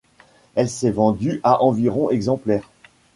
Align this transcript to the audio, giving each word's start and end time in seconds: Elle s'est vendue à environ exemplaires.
Elle 0.55 0.67
s'est 0.67 0.89
vendue 0.89 1.39
à 1.43 1.61
environ 1.61 2.09
exemplaires. 2.09 2.67